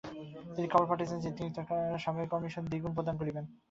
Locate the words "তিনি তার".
1.37-1.65